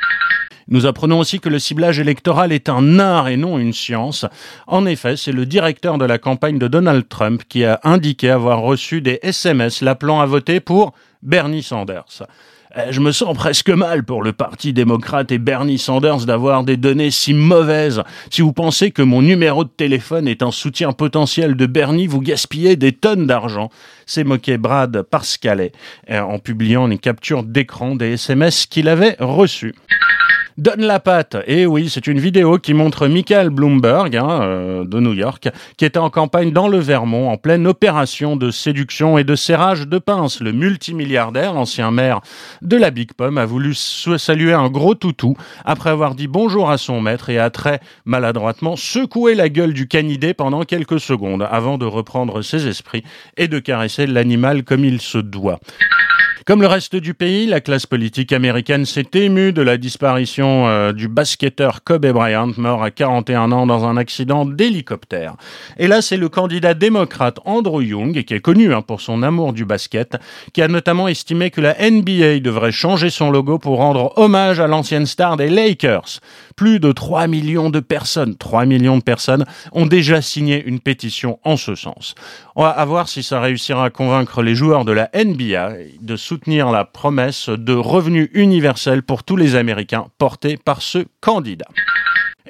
Nous 0.70 0.86
apprenons 0.86 1.20
aussi 1.20 1.41
que 1.41 1.50
le 1.50 1.60
ciblage 1.60 2.00
électoral 2.00 2.53
est 2.53 2.70
un 2.70 2.98
art 2.98 3.27
et 3.27 3.36
non 3.36 3.60
une 3.60 3.74
science. 3.74 4.25
En 4.67 4.86
effet, 4.86 5.17
c'est 5.17 5.34
le 5.34 5.46
directeur 5.46 5.98
de 5.98 6.05
la 6.05 6.17
campagne 6.17 6.60
de 6.60 6.70
Donald 6.70 7.10
Trump 7.10 7.43
qui 7.50 7.65
a 7.65 7.82
indiqué 7.84 8.29
avoir 8.29 8.62
reçu 8.62 9.01
des 9.01 9.20
SMS 9.22 9.82
l'appelant 9.82 10.22
à 10.22 10.25
voter 10.25 10.62
pour 10.62 10.93
Bernie 11.22 11.62
Sanders. 11.62 12.24
Euh, 12.77 12.88
je 12.92 13.00
me 13.00 13.12
sens 13.12 13.36
presque 13.36 13.70
mal 13.70 14.03
pour 14.03 14.24
le 14.24 14.34
Parti 14.34 14.74
démocrate 14.74 15.32
et 15.32 15.38
Bernie 15.38 15.77
Sanders 15.77 16.25
d'avoir 16.25 16.63
des 16.63 16.77
données 16.77 17.12
si 17.12 17.34
mauvaises. 17.34 18.01
Si 18.32 18.42
vous 18.42 18.53
pensez 18.53 18.92
que 18.92 19.01
mon 19.03 19.22
numéro 19.22 19.63
de 19.63 19.70
téléphone 19.70 20.27
est 20.27 20.42
un 20.42 20.51
soutien 20.51 20.92
potentiel 20.92 21.56
de 21.56 21.65
Bernie, 21.68 22.08
vous 22.08 22.22
gaspillez 22.22 22.75
des 22.75 22.92
tonnes 22.92 23.27
d'argent. 23.27 23.70
C'est 24.06 24.24
moqué 24.24 24.58
Brad 24.58 25.03
Parscale 25.03 25.70
euh, 26.10 26.22
en 26.22 26.39
publiant 26.39 26.89
une 26.89 26.98
capture 26.98 27.44
d'écran 27.44 27.96
des 27.96 28.13
SMS 28.13 28.65
qu'il 28.65 28.88
avait 28.88 29.15
reçus. 29.20 29.75
Donne 30.57 30.81
la 30.81 31.00
patte. 31.00 31.38
Et 31.48 31.65
oui, 31.65 31.89
c'est 31.89 32.05
une 32.05 32.19
vidéo 32.19 32.60
qui 32.60 32.74
montre 32.74 33.07
Michael 33.07 33.50
Bloomberg 33.50 34.15
hein, 34.15 34.41
euh, 34.43 34.86
de 34.86 35.00
New 35.00 35.13
York 35.13 35.50
qui 35.77 35.86
était 35.86 35.98
en 35.98 36.10
campagne 36.12 36.51
dans 36.51 36.67
le 36.67 36.77
Vermont 36.77 37.29
en 37.29 37.38
pleine 37.38 37.65
opération 37.65 38.36
de 38.36 38.51
séduction 38.51 39.17
et 39.17 39.24
de 39.24 39.36
serrage 39.36 39.88
de 39.88 39.98
pince. 39.98 40.41
Le 40.41 40.51
multimilliardaire, 40.51 41.55
ancien 41.55 41.89
maire 41.89 42.22
de 42.62 42.77
la 42.77 42.91
Big 42.91 43.13
Pomme, 43.13 43.38
a 43.39 43.45
voulu 43.45 43.74
saluer 43.74 44.53
un 44.53 44.69
gros 44.69 44.95
toutou 44.95 45.36
après 45.65 45.89
avoir 45.89 46.13
dit 46.13 46.27
bonjour 46.27 46.69
à 46.69 46.77
son 46.77 47.01
maître 47.01 47.29
et 47.29 47.39
a 47.39 47.50
très 47.50 47.79
maladroitement 48.05 48.75
secoué 48.75 49.33
la 49.33 49.50
gueule 49.50 49.74
du 49.74 49.88
canidé 49.88 50.33
pendant 50.33 50.63
quelques 50.63 51.00
secondes 51.00 51.48
avant 51.50 51.77
de 51.79 51.86
reprendre 51.86 52.43
ses 52.43 52.67
esprits 52.67 53.03
et 53.38 53.48
de 53.48 53.57
caresser 53.60 54.05
l'animal 54.05 54.63
comme 54.63 54.86
il 54.86 55.01
se 55.01 55.17
doit. 55.17 55.60
Comme 56.45 56.62
le 56.62 56.67
reste 56.67 56.97
du 56.97 57.13
pays, 57.13 57.45
la 57.45 57.62
classe 57.62 57.85
politique 57.85 58.33
américaine 58.33 58.85
s'est 58.85 59.07
émue 59.13 59.53
de 59.53 59.62
la 59.62 59.77
disparition 59.77 60.67
euh, 60.67 60.91
du 60.91 61.07
basketteur 61.07 61.85
Kobe 61.85 62.07
Bryant, 62.07 62.51
mort 62.57 62.83
à 62.83 62.91
41 62.91 63.53
ans 63.53 63.65
dans 63.65 63.85
un 63.85 63.95
accident 63.95 64.45
d'hélicoptère. 64.45 65.35
Et 65.77 65.88
là, 65.88 66.01
c'est 66.01 66.17
le 66.17 66.27
candidat 66.27 66.73
démocrate 66.73 67.39
Andrew 67.45 67.81
Young, 67.81 68.25
qui 68.25 68.33
est 68.33 68.41
connu 68.41 68.73
hein, 68.73 68.81
pour 68.81 69.00
son 69.00 69.23
amour 69.23 69.53
du 69.53 69.63
basket, 69.63 70.17
qui 70.51 70.62
a 70.62 70.67
notamment 70.67 71.07
estimé 71.07 71.50
que 71.50 71.62
la 71.62 71.77
NBA 71.79 72.41
devrait 72.41 72.73
changer 72.73 73.09
son 73.09 73.31
logo 73.31 73.57
pour 73.57 73.77
rendre 73.77 74.12
hommage 74.17 74.59
à 74.59 74.67
l'ancienne 74.67 75.05
star 75.05 75.38
des 75.38 75.47
Lakers. 75.47 76.19
Plus 76.57 76.81
de 76.81 76.91
3 76.91 77.27
millions 77.27 77.69
de 77.69 77.79
personnes, 77.79 78.35
3 78.35 78.65
millions 78.65 78.97
de 78.97 79.03
personnes 79.03 79.45
ont 79.71 79.85
déjà 79.85 80.21
signé 80.21 80.62
une 80.65 80.81
pétition 80.81 81.39
en 81.45 81.55
ce 81.55 81.75
sens. 81.75 82.15
On 82.57 82.63
va 82.63 82.83
voir 82.83 83.07
si 83.07 83.23
ça 83.23 83.39
réussira 83.39 83.85
à 83.85 83.89
convaincre 83.89 84.41
les 84.41 84.55
joueurs 84.55 84.83
de 84.83 84.91
la 84.91 85.09
NBA 85.15 85.71
de 86.01 86.15
soutenir 86.17 86.32
la 86.71 86.85
promesse 86.85 87.49
de 87.49 87.73
revenus 87.73 88.29
universel 88.33 89.03
pour 89.03 89.23
tous 89.23 89.35
les 89.35 89.55
Américains 89.55 90.07
portée 90.17 90.57
par 90.57 90.81
ce 90.81 91.05
candidat. 91.21 91.67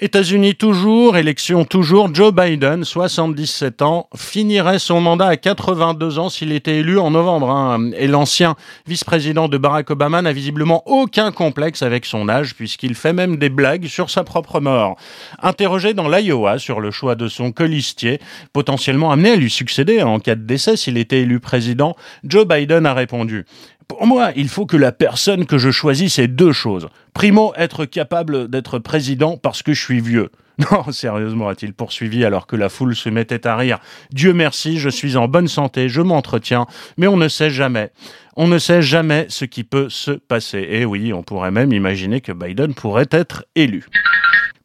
États-Unis 0.02 0.56
toujours, 0.56 1.18
élection 1.18 1.66
toujours, 1.66 2.14
Joe 2.16 2.34
Biden, 2.34 2.84
77 2.84 3.84
ans, 3.84 4.10
finirait 4.16 4.80
son 4.80 5.00
mandat 5.00 5.28
à 5.28 5.38
82 5.38 6.18
ans 6.18 6.30
s'il 6.30 6.52
était 6.52 6.78
élu 6.78 6.98
en 6.98 7.12
novembre. 7.12 7.52
Hein. 7.52 7.92
Et 7.96 8.08
l'ancien 8.08 8.56
vice-président 8.88 9.48
de 9.48 9.58
Barack 9.60 9.92
Obama 9.92 10.24
n'a 10.24 10.34
visiblement 10.34 10.82
aucun 10.88 11.32
complexe 11.32 11.84
avec 11.84 12.08
son 12.08 12.28
âge 12.28 12.56
puisqu'il 12.56 12.96
fait 12.96 13.14
même 13.14 13.38
des 13.38 13.50
blagues 13.50 13.86
sur 13.86 14.10
sa 14.10 14.24
propre 14.24 14.60
mort. 14.60 14.98
Interrogé 15.44 15.94
dans 15.94 16.10
l'Iowa 16.10 16.58
sur 16.58 16.80
le 16.80 16.90
choix 16.90 17.14
de 17.14 17.28
son 17.28 17.52
colistier, 17.52 18.20
potentiellement 18.52 19.12
amené 19.12 19.34
à 19.34 19.36
lui 19.36 19.52
succéder 19.52 20.02
en 20.02 20.20
cas 20.20 20.34
de 20.34 20.42
décès 20.42 20.76
s'il 20.76 20.98
était 20.98 21.22
élu 21.22 21.40
président, 21.40 21.96
Joe 22.24 22.48
Biden 22.48 22.88
a 22.88 22.96
répondu 22.96 23.46
pour 23.88 24.06
moi, 24.06 24.32
il 24.36 24.50
faut 24.50 24.66
que 24.66 24.78
la 24.78 24.92
personne 24.92 25.46
que 25.46 25.58
je 25.58 25.72
choisisse 25.72 26.20
ait 26.20 26.28
deux 26.28 26.52
choses. 26.52 26.88
Primo, 27.14 27.54
être 27.56 27.86
capable 27.86 28.50
d'être 28.50 28.80
président 28.80 29.38
parce 29.38 29.64
que 29.64 29.74
je 29.74 29.82
suis 29.82 30.02
vieux. 30.02 30.30
Non, 30.72 30.92
sérieusement, 30.92 31.50
a-t-il 31.50 31.74
poursuivi 31.74 32.24
alors 32.26 32.46
que 32.46 32.56
la 32.56 32.70
foule 32.70 32.96
se 32.96 33.10
mettait 33.10 33.48
à 33.48 33.56
rire? 33.56 33.80
Dieu 34.12 34.34
merci, 34.34 34.78
je 34.78 34.90
suis 34.90 35.18
en 35.18 35.28
bonne 35.28 35.48
santé, 35.48 35.90
je 35.90 36.02
m'entretiens, 36.02 36.68
mais 36.98 37.08
on 37.08 37.18
ne 37.18 37.28
sait 37.28 37.50
jamais. 37.50 37.90
On 38.36 38.48
ne 38.48 38.60
sait 38.60 38.84
jamais 38.84 39.26
ce 39.30 39.46
qui 39.46 39.64
peut 39.64 39.90
se 39.90 40.12
passer. 40.12 40.68
Et 40.70 40.86
oui, 40.86 41.12
on 41.12 41.24
pourrait 41.24 41.50
même 41.50 41.74
imaginer 41.74 42.22
que 42.22 42.32
Biden 42.32 42.76
pourrait 42.76 43.10
être 43.12 43.46
élu. 43.56 43.86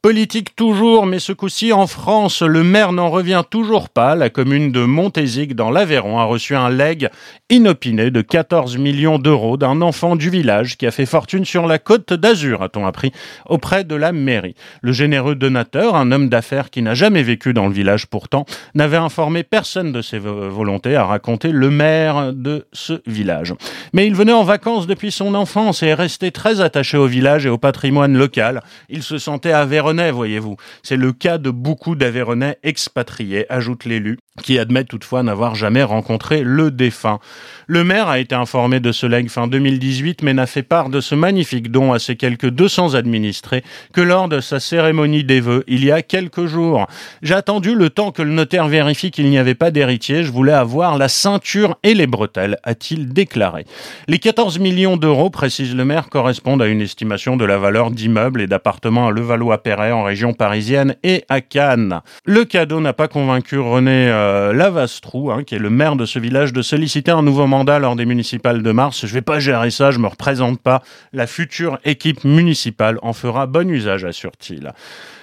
Politique 0.00 0.54
toujours, 0.54 1.06
mais 1.06 1.18
ce 1.18 1.32
coup-ci 1.32 1.72
en 1.72 1.88
France, 1.88 2.42
le 2.42 2.62
maire 2.62 2.92
n'en 2.92 3.10
revient 3.10 3.42
toujours 3.50 3.88
pas. 3.88 4.14
La 4.14 4.30
commune 4.30 4.70
de 4.70 4.84
Montézic 4.84 5.56
dans 5.56 5.70
l'Aveyron 5.70 6.20
a 6.20 6.24
reçu 6.24 6.54
un 6.54 6.70
leg 6.70 7.10
inopiné 7.50 8.10
de 8.10 8.20
14 8.20 8.76
millions 8.76 9.18
d'euros 9.18 9.56
d'un 9.56 9.80
enfant 9.80 10.16
du 10.16 10.28
village 10.28 10.76
qui 10.76 10.86
a 10.86 10.90
fait 10.90 11.06
fortune 11.06 11.44
sur 11.44 11.66
la 11.66 11.78
côte 11.78 12.12
d'Azur, 12.12 12.62
a-t-on 12.62 12.86
appris, 12.86 13.12
auprès 13.46 13.84
de 13.84 13.94
la 13.94 14.12
mairie. 14.12 14.54
Le 14.82 14.92
généreux 14.92 15.34
donateur, 15.34 15.96
un 15.96 16.12
homme 16.12 16.28
d'affaires 16.28 16.70
qui 16.70 16.82
n'a 16.82 16.94
jamais 16.94 17.22
vécu 17.22 17.54
dans 17.54 17.66
le 17.66 17.72
village 17.72 18.06
pourtant, 18.06 18.44
n'avait 18.74 18.98
informé 18.98 19.44
personne 19.44 19.92
de 19.92 20.02
ses 20.02 20.18
volontés, 20.18 20.94
a 20.94 21.04
raconté 21.04 21.50
le 21.50 21.70
maire 21.70 22.32
de 22.34 22.66
ce 22.72 23.00
village. 23.06 23.54
Mais 23.94 24.06
il 24.06 24.14
venait 24.14 24.32
en 24.32 24.44
vacances 24.44 24.86
depuis 24.86 25.10
son 25.10 25.34
enfance 25.34 25.82
et 25.82 25.88
est 25.88 25.94
resté 25.94 26.30
très 26.30 26.60
attaché 26.60 26.98
au 26.98 27.06
village 27.06 27.46
et 27.46 27.50
au 27.50 27.58
patrimoine 27.58 28.16
local. 28.16 28.62
Il 28.90 29.02
se 29.02 29.18
sentait 29.18 29.52
Aveyron 29.52 30.12
voyez-vous. 30.12 30.56
C'est 30.82 30.96
le 30.96 31.12
cas 31.12 31.38
de 31.38 31.50
beaucoup 31.50 31.94
d'Aveyronais 31.94 32.58
expatriés, 32.62 33.50
ajoute 33.50 33.84
l'élu, 33.84 34.18
qui 34.42 34.58
admet 34.58 34.84
toutefois 34.84 35.22
n'avoir 35.22 35.54
jamais 35.54 35.82
rencontré 35.82 36.42
le 36.42 36.70
défunt. 36.70 37.18
Le 37.66 37.84
maire 37.84 38.08
a 38.08 38.18
été 38.18 38.34
informé 38.34 38.80
de 38.80 38.92
ce 38.92 39.06
legs 39.06 39.28
fin 39.28 39.46
2018, 39.46 40.22
mais 40.22 40.32
n'a 40.32 40.46
fait 40.46 40.62
part 40.62 40.88
de 40.88 41.00
ce 41.00 41.14
magnifique 41.14 41.70
don 41.70 41.92
à 41.92 41.98
ses 41.98 42.16
quelques 42.16 42.48
200 42.48 42.94
administrés 42.94 43.62
que 43.92 44.00
lors 44.00 44.28
de 44.28 44.40
sa 44.40 44.60
cérémonie 44.60 45.24
des 45.24 45.40
vœux 45.40 45.64
il 45.66 45.84
y 45.84 45.92
a 45.92 46.02
quelques 46.02 46.46
jours. 46.46 46.86
J'ai 47.22 47.34
attendu 47.34 47.74
le 47.74 47.90
temps 47.90 48.10
que 48.10 48.22
le 48.22 48.30
notaire 48.30 48.68
vérifie 48.68 49.10
qu'il 49.10 49.28
n'y 49.28 49.38
avait 49.38 49.54
pas 49.54 49.70
d'héritier. 49.70 50.22
Je 50.22 50.32
voulais 50.32 50.52
avoir 50.52 50.96
la 50.96 51.08
ceinture 51.08 51.76
et 51.82 51.94
les 51.94 52.06
bretelles, 52.06 52.58
a-t-il 52.62 53.12
déclaré. 53.12 53.66
Les 54.06 54.18
14 54.18 54.58
millions 54.58 54.96
d'euros, 54.96 55.30
précise 55.30 55.74
le 55.74 55.84
maire, 55.84 56.08
correspondent 56.08 56.62
à 56.62 56.66
une 56.66 56.80
estimation 56.80 57.36
de 57.36 57.44
la 57.44 57.58
valeur 57.58 57.90
d'immeubles 57.90 58.40
et 58.40 58.46
d'appartements 58.46 59.08
à 59.08 59.10
Levallois-Perret 59.10 59.92
en 59.92 60.02
région 60.02 60.32
parisienne 60.32 60.94
et 61.02 61.24
à 61.28 61.40
Cannes. 61.40 62.00
Le 62.24 62.44
cadeau 62.44 62.80
n'a 62.80 62.92
pas 62.92 63.08
convaincu 63.08 63.58
René 63.58 64.08
euh, 64.08 64.27
Lavastrou, 64.52 65.30
hein, 65.30 65.44
qui 65.44 65.54
est 65.54 65.58
le 65.58 65.70
maire 65.70 65.96
de 65.96 66.04
ce 66.04 66.18
village, 66.18 66.52
de 66.52 66.62
solliciter 66.62 67.10
un 67.10 67.22
nouveau 67.22 67.46
mandat 67.46 67.78
lors 67.78 67.96
des 67.96 68.06
municipales 68.06 68.62
de 68.62 68.72
mars. 68.72 69.06
Je 69.06 69.12
vais 69.12 69.22
pas 69.22 69.38
gérer 69.38 69.70
ça, 69.70 69.90
je 69.90 69.98
me 69.98 70.06
représente 70.06 70.60
pas. 70.60 70.82
La 71.12 71.26
future 71.26 71.78
équipe 71.84 72.24
municipale 72.24 72.98
en 73.02 73.12
fera 73.12 73.46
bon 73.46 73.70
usage, 73.70 74.04
assure-t-il. 74.04 74.72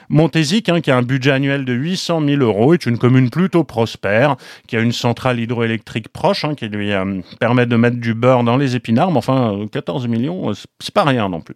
Montézic, 0.10 0.70
hein, 0.70 0.82
qui 0.82 0.92
a 0.92 0.98
un 0.98 1.02
budget 1.02 1.32
annuel 1.32 1.66
de 1.66 1.74
800 1.74 2.22
000 2.26 2.42
euros, 2.42 2.74
est 2.74 2.86
une 2.86 2.98
commune 2.98 3.30
plutôt 3.30 3.64
prospère, 3.64 4.36
qui 4.68 4.78
a 4.78 4.80
une 4.80 4.92
centrale 4.92 5.40
hydroélectrique 5.40 6.10
proche, 6.10 6.46
hein, 6.46 6.56
qui 6.56 6.68
lui 6.68 6.92
euh, 6.92 7.22
permet 7.40 7.66
de 7.66 7.76
mettre 7.76 7.98
du 7.98 8.14
beurre 8.14 8.44
dans 8.44 8.58
les 8.58 8.76
épinards, 8.76 9.12
mais 9.12 9.18
enfin, 9.18 9.66
14 9.72 10.08
millions, 10.08 10.52
euh, 10.52 10.54
c'est 10.80 10.94
pas 10.94 11.04
rien 11.04 11.30
non 11.30 11.42
plus. 11.42 11.56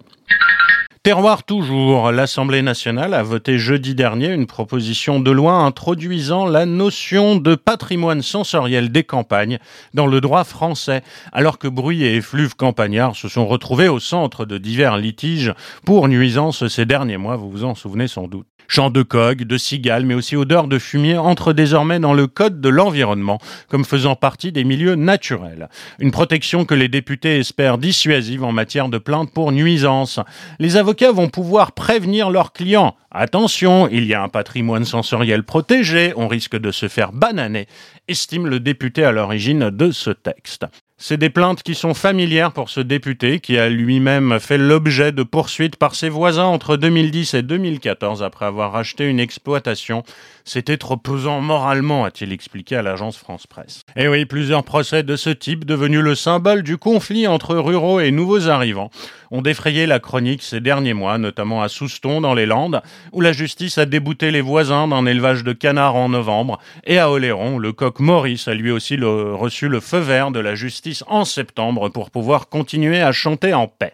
Terroir 1.02 1.44
toujours, 1.44 2.12
l'Assemblée 2.12 2.62
nationale 2.62 3.14
a 3.14 3.24
voté 3.24 3.58
jeudi 3.58 3.96
dernier 3.96 4.34
une 4.34 4.48
proposition 4.48 5.22
de 5.22 5.32
loi 5.32 5.54
introduisant 5.54 6.46
la 6.46 6.66
notion 6.66 7.38
de 7.38 7.56
patrimoine 7.56 8.22
sensoriel 8.22 8.92
des 8.92 9.06
campagnes 9.06 9.60
dans 9.94 10.08
le 10.08 10.20
droit 10.20 10.44
français, 10.44 11.02
alors 11.32 11.58
que 11.58 11.70
bruit 11.70 12.04
et 12.04 12.18
effluves 12.18 12.58
campagnards 12.58 13.16
se 13.16 13.30
sont 13.30 13.48
retrouvés 13.48 13.88
au 13.88 14.02
centre 14.02 14.44
de 14.44 14.58
divers 14.58 14.98
litiges 14.98 15.54
pour 15.86 16.10
nuisances 16.10 16.68
ces 16.68 16.86
derniers 16.86 17.16
mois, 17.16 17.38
vous 17.38 17.50
vous 17.50 17.64
en 17.64 17.76
souvenez 17.76 18.10
sans 18.10 18.28
doute. 18.28 18.48
Chants 18.72 18.92
de 18.92 19.02
coq, 19.02 19.42
de 19.42 19.58
cigales, 19.58 20.06
mais 20.06 20.14
aussi 20.14 20.36
odeur 20.36 20.68
de 20.68 20.78
fumier 20.78 21.18
entrent 21.18 21.54
désormais 21.54 22.00
dans 22.00 22.14
le 22.14 22.28
code 22.28 22.62
de 22.62 22.70
l'environnement 22.70 23.40
comme 23.68 23.84
faisant 23.84 24.16
partie 24.16 24.52
des 24.52 24.64
milieux 24.64 24.94
naturels. 24.94 25.70
Une 25.98 26.12
protection 26.12 26.66
que 26.66 26.76
les 26.76 26.88
députés 26.88 27.40
espèrent 27.40 27.80
dissuasive 27.80 28.44
en 28.44 28.52
matière 28.52 28.88
de 28.90 29.00
plainte 29.00 29.34
pour 29.34 29.52
nuisance. 29.52 30.20
Les 30.60 30.78
avocats 30.78 31.12
vont 31.12 31.30
pouvoir 31.30 31.72
prévenir 31.72 32.30
leurs 32.30 32.54
clients. 32.54 32.96
Attention, 33.12 33.88
il 33.88 34.06
y 34.06 34.14
a 34.14 34.22
un 34.22 34.30
patrimoine 34.30 34.86
sensoriel 34.86 35.44
protégé, 35.44 36.14
on 36.16 36.28
risque 36.28 36.56
de 36.56 36.70
se 36.72 36.88
faire 36.88 37.12
bananer, 37.12 37.68
estime 38.08 38.46
le 38.46 38.60
député 38.60 39.04
à 39.04 39.12
l'origine 39.12 39.72
de 39.72 39.90
ce 39.90 40.12
texte. 40.12 40.66
C'est 41.02 41.16
des 41.16 41.30
plaintes 41.30 41.64
qui 41.64 41.76
sont 41.76 41.94
familières 41.94 42.52
pour 42.52 42.70
ce 42.70 42.82
député 42.82 43.40
qui 43.40 43.58
a 43.58 43.70
lui-même 43.70 44.38
fait 44.42 44.58
l'objet 44.58 45.14
de 45.14 45.24
poursuites 45.24 45.78
par 45.78 45.96
ses 45.96 46.10
voisins 46.10 46.44
entre 46.44 46.76
2010 46.76 47.36
et 47.36 47.42
2014 47.42 48.22
après 48.22 48.46
avoir 48.46 48.74
racheté 48.74 49.06
une 49.06 49.22
exploitation. 49.22 50.04
C'était 50.44 50.76
trop 50.76 50.98
pesant 50.98 51.40
moralement, 51.40 52.04
a-t-il 52.04 52.34
expliqué 52.34 52.76
à 52.76 52.82
l'agence 52.82 53.16
France 53.16 53.48
Presse. 53.48 53.84
Et 53.96 54.04
eh 54.04 54.08
oui, 54.10 54.26
plusieurs 54.26 54.66
procès 54.66 55.04
de 55.04 55.16
ce 55.16 55.30
type, 55.30 55.64
devenus 55.64 56.02
le 56.02 56.16
symbole 56.16 56.64
du 56.64 56.76
conflit 56.76 57.28
entre 57.28 57.56
ruraux 57.56 58.02
et 58.02 58.12
nouveaux 58.12 58.50
arrivants, 58.50 58.90
ont 59.32 59.42
défrayé 59.42 59.86
la 59.86 60.00
chronique 60.00 60.44
ces 60.44 60.60
derniers 60.60 60.94
mois, 60.94 61.18
notamment 61.18 61.62
à 61.62 61.70
Souston 61.70 62.20
dans 62.20 62.34
les 62.34 62.46
Landes, 62.46 62.82
où 63.12 63.22
la 63.22 63.32
justice 63.32 63.78
a 63.78 63.86
débouté 63.86 64.32
les 64.32 64.42
voisins 64.42 64.88
d'un 64.88 65.06
élevage 65.06 65.44
de 65.44 65.54
canards 65.54 65.96
en 65.96 66.10
novembre, 66.10 66.60
et 66.86 67.00
à 67.00 67.10
Oléron, 67.12 67.58
le 67.58 67.74
coq 67.74 68.00
Maurice 68.00 68.48
a 68.48 68.54
lui 68.54 68.72
aussi 68.72 68.98
reçu 68.98 69.68
le 69.68 69.80
feu 69.80 70.00
vert 70.00 70.32
de 70.32 70.40
la 70.40 70.56
justice 70.56 71.04
en 71.08 71.26
septembre 71.26 71.90
pour 71.90 72.12
pouvoir 72.12 72.50
continuer 72.50 73.02
à 73.02 73.12
chanter 73.12 73.54
en 73.54 73.68
paix. 73.68 73.94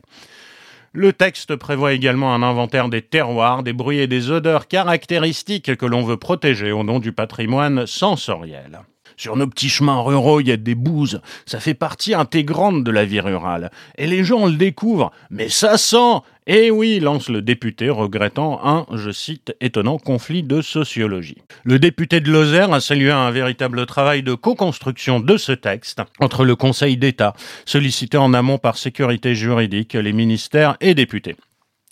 Le 0.94 1.12
texte 1.12 1.58
prévoit 1.58 1.92
également 1.92 2.34
un 2.34 2.42
inventaire 2.42 2.88
des 2.88 3.02
terroirs, 3.02 3.64
des 3.64 3.74
bruits 3.74 4.00
et 4.00 4.08
des 4.08 4.32
odeurs 4.32 4.70
caractéristiques 4.70 5.76
que 5.76 5.86
l'on 5.86 6.04
veut 6.04 6.16
protéger 6.16 6.72
au 6.72 6.86
nom 6.86 7.00
du 7.00 7.12
patrimoine 7.12 7.86
sensoriel. 7.86 8.80
Sur 9.18 9.36
nos 9.36 9.48
petits 9.48 9.70
chemins 9.70 10.02
ruraux, 10.02 10.42
il 10.42 10.48
y 10.48 10.52
a 10.52 10.58
des 10.58 10.76
bouses. 10.76 11.22
Ça 11.46 11.60
fait 11.60 11.74
partie 11.74 12.14
intégrante 12.14 12.84
de 12.84 12.92
la 12.92 13.06
vie 13.06 13.20
rurale. 13.20 13.72
Et 13.98 14.08
les 14.08 14.24
gens 14.24 14.46
le 14.46 14.56
découvrent. 14.56 15.12
Mais 15.30 15.50
ça 15.50 15.78
sent 15.78 16.22
Eh 16.48 16.70
oui, 16.70 17.00
lance 17.00 17.30
le 17.30 17.42
député, 17.42 17.90
regrettant 17.90 18.60
un, 18.64 18.86
je 18.94 19.10
cite, 19.10 19.56
étonnant 19.62 19.98
conflit 19.98 20.44
de 20.44 20.62
sociologie. 20.62 21.42
Le 21.64 21.80
député 21.80 22.20
de 22.20 22.32
Lozère 22.32 22.72
a 22.72 22.82
salué 22.82 23.10
un 23.10 23.32
véritable 23.32 23.88
travail 23.88 24.22
de 24.22 24.36
co-construction 24.36 25.20
de 25.20 25.38
ce 25.38 25.54
texte 25.54 26.04
entre 26.20 26.46
le 26.46 26.56
Conseil 26.56 26.98
d'État, 26.98 27.34
sollicité 27.66 28.18
en 28.18 28.32
amont 28.36 28.60
par 28.60 28.78
sécurité 28.78 29.34
juridique, 29.34 29.94
les 29.94 30.14
ministères 30.14 30.78
et 30.82 30.94
députés. 30.94 31.36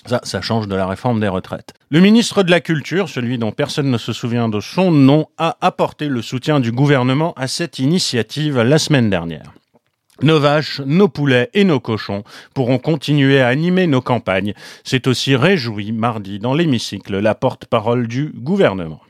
Ça, 0.06 0.20
ça 0.22 0.42
change 0.42 0.68
de 0.68 0.76
la 0.76 0.86
réforme 0.86 1.20
des 1.20 1.30
retraites. 1.30 1.74
Le 1.90 2.00
ministre 2.00 2.44
de 2.44 2.52
la 2.52 2.60
Culture, 2.60 3.10
celui 3.10 3.40
dont 3.40 3.54
personne 3.54 3.90
ne 3.90 3.98
se 3.98 4.14
souvient 4.14 4.50
de 4.50 4.60
son 4.60 4.92
nom, 4.92 5.30
a 5.40 5.58
apporté 5.62 6.08
le 6.08 6.22
soutien 6.22 6.60
du 6.60 6.72
gouvernement 6.72 7.34
à 7.38 7.48
cette 7.48 7.80
initiative 7.80 8.62
la 8.62 8.78
semaine 8.78 9.10
dernière. 9.10 9.52
Nos 10.22 10.40
vaches, 10.40 10.80
nos 10.86 11.08
poulets 11.08 11.50
et 11.54 11.64
nos 11.64 11.80
cochons 11.80 12.24
pourront 12.54 12.78
continuer 12.78 13.42
à 13.42 13.48
animer 13.48 13.88
nos 13.88 14.02
campagnes. 14.02 14.54
C'est 14.84 15.08
aussi 15.08 15.36
réjoui 15.36 15.92
mardi 15.92 16.40
dans 16.40 16.54
l'hémicycle 16.54 17.18
la 17.20 17.34
porte-parole 17.34 18.08
du 18.08 18.32
gouvernement. 18.36 19.02